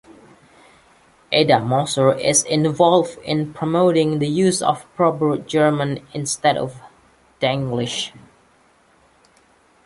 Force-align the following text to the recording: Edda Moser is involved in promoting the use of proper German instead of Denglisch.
Edda 1.31 1.59
Moser 1.59 2.13
is 2.13 2.43
involved 2.45 3.19
in 3.19 3.53
promoting 3.53 4.17
the 4.17 4.27
use 4.27 4.59
of 4.59 4.83
proper 4.95 5.37
German 5.37 6.03
instead 6.11 6.57
of 6.57 6.81
Denglisch. 7.39 8.11